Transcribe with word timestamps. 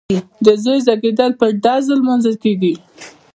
د 0.45 0.47
زوی 0.63 0.79
زیږیدل 0.87 1.31
په 1.39 1.45
ډزو 1.63 1.93
لمانځل 1.99 2.35
کیږي. 2.43 2.73